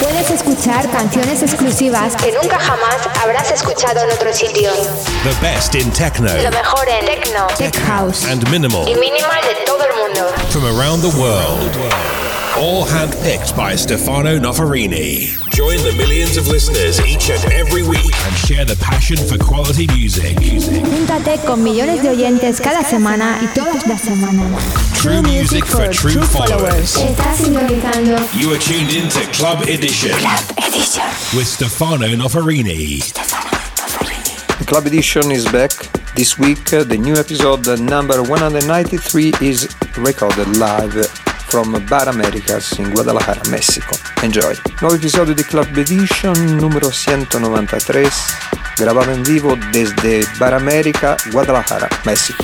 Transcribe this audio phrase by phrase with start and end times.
[0.00, 4.70] Puedes escuchar canciones exclusivas que nunca jamás habrás escuchado en otro sitio.
[5.22, 9.64] The best in techno Lo mejor en techno, tech house and minimal y minimal de
[9.66, 10.32] todo el mundo.
[10.50, 12.41] from around the world.
[12.58, 15.32] All handpicked by Stefano Noferini.
[15.50, 19.86] Join the millions of listeners each and every week and share the passion for quality
[19.88, 20.36] music.
[20.36, 24.62] Júntate con millones de oyentes cada semana y todas las semanas.
[25.00, 26.96] True music for true followers.
[26.96, 31.04] Estás sintonizando You are tuned in to Club Edition Club Edition.
[31.36, 33.00] with Stefano Noferini.
[34.58, 35.72] The Club Edition is back.
[36.14, 40.94] This week, uh, the new episode uh, number 193 is recorded live
[41.52, 43.94] from Bar Americas in Guadalajara, Messico.
[44.22, 44.56] Enjoy.
[44.80, 48.08] Nuovo episodio di Club Edition numero 193,
[48.78, 52.42] grabado en vivo desde Bar America, Guadalajara, México.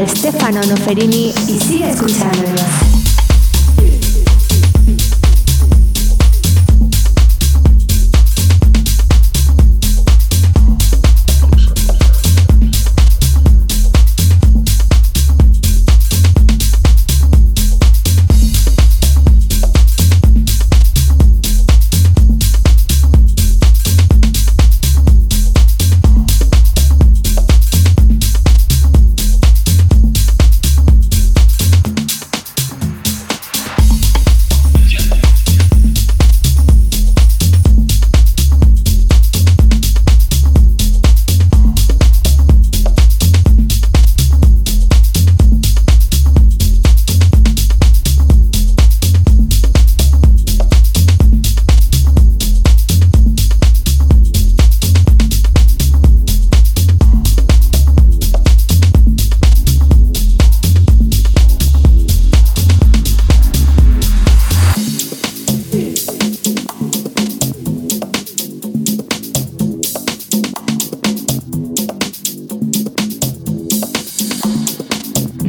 [0.00, 2.11] Oficial Stefano Noferini y sigue escuchándonos.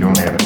[0.04, 0.43] Stefano Noferini mixing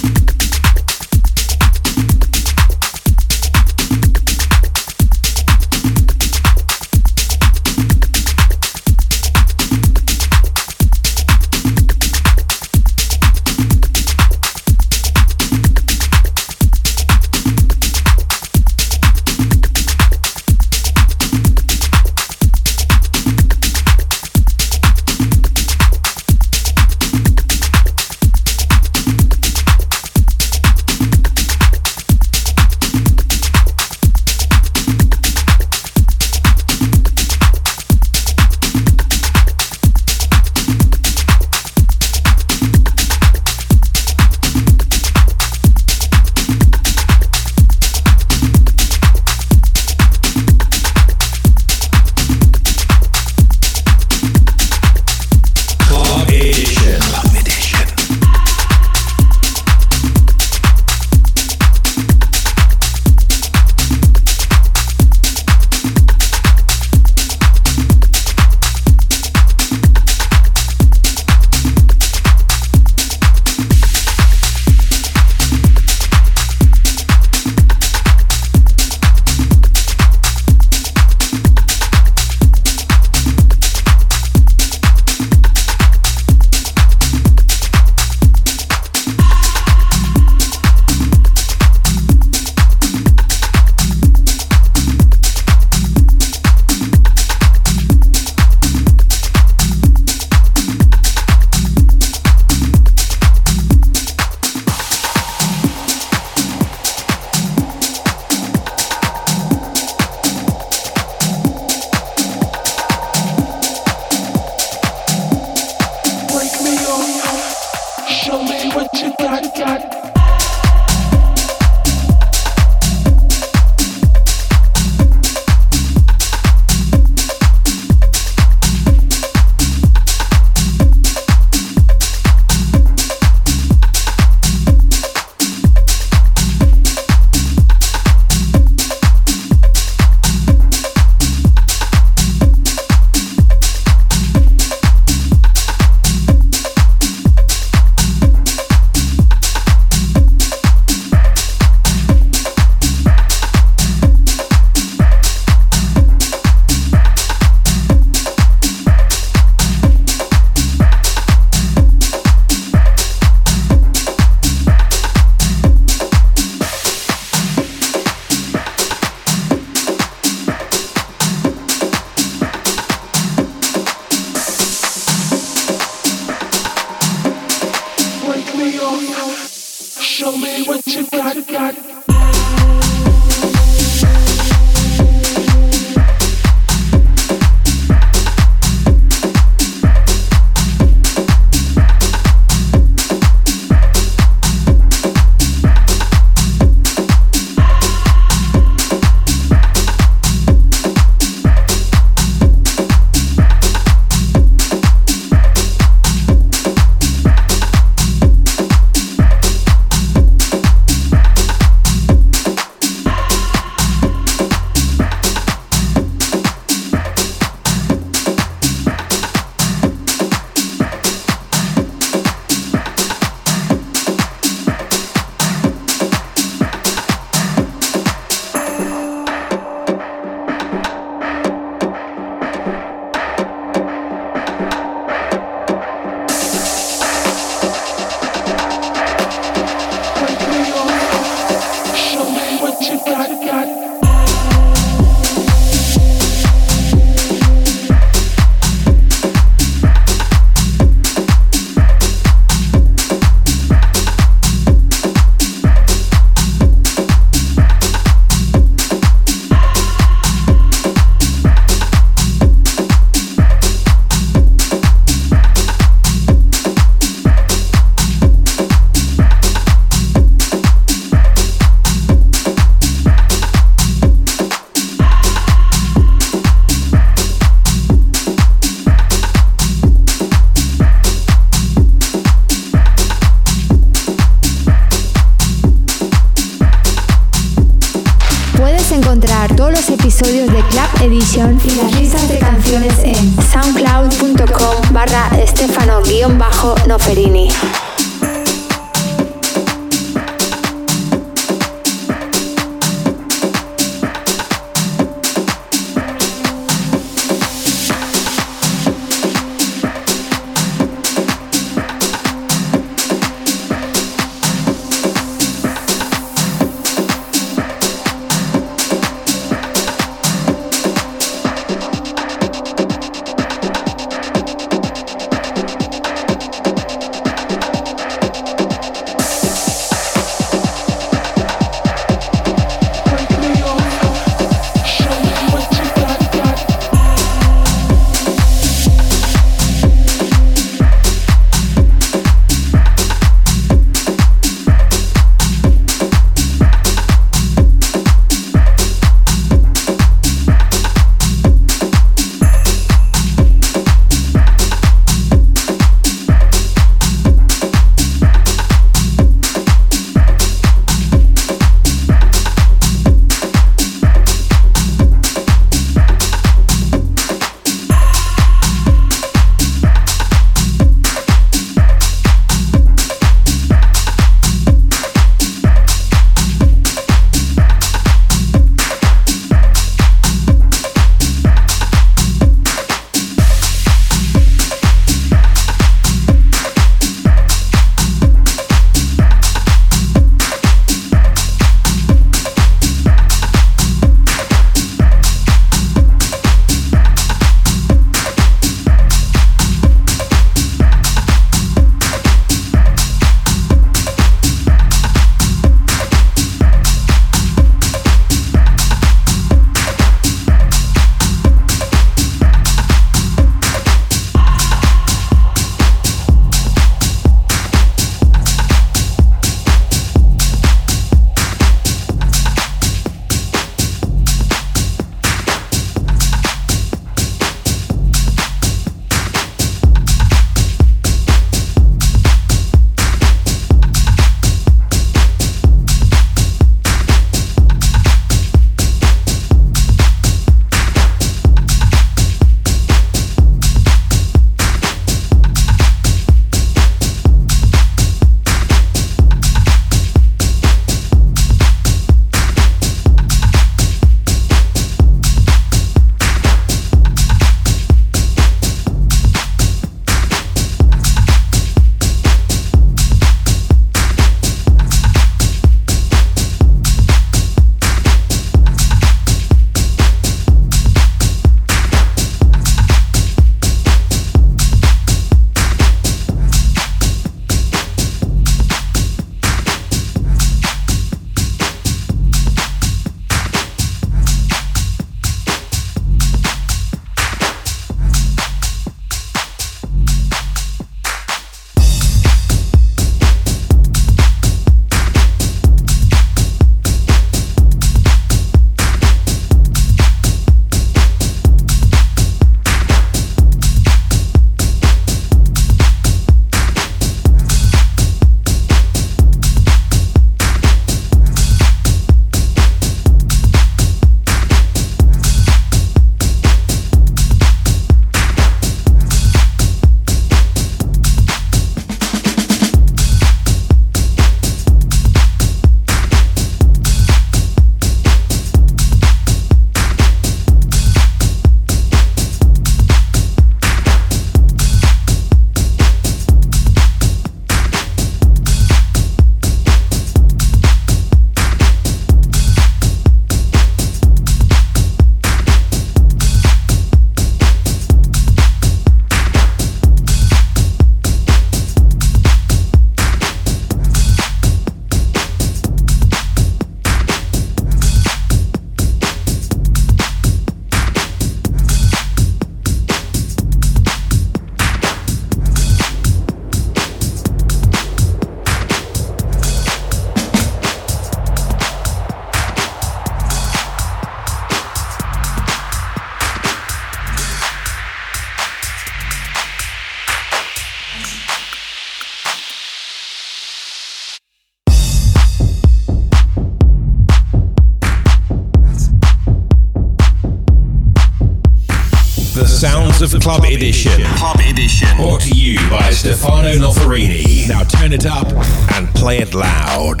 [593.28, 594.02] Club Edition.
[594.16, 594.96] Club Edition.
[594.96, 597.46] Brought to you by Stefano Noferini.
[597.46, 598.26] Now turn it up
[598.72, 600.00] and play it loud.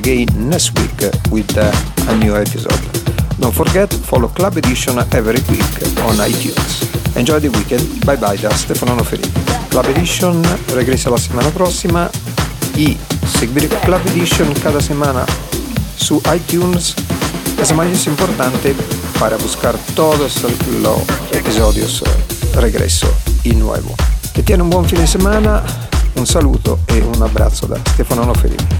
[0.00, 0.98] Again next week
[1.30, 1.70] with uh,
[2.08, 2.80] a new episode.
[3.38, 5.72] Don't forget, follow Club Edition every week
[6.08, 6.88] on iTunes.
[7.16, 7.84] Enjoy the weekend.
[8.06, 9.30] Bye bye da Stefano Noferini.
[9.68, 10.42] Club Edition
[10.74, 12.10] regresa la settimana prossima
[12.76, 12.96] y
[13.38, 15.26] seguire Club Edition cada semana
[15.96, 16.94] su iTunes
[17.60, 18.74] es más importante
[19.18, 20.42] para buscar todos
[20.82, 22.02] los episodios
[22.54, 23.06] regreso
[23.44, 23.94] y nuevo.
[24.34, 25.62] Que tiene un buon fine settimana,
[26.16, 28.79] un saluto e un abbraccio da Stefano Noferini.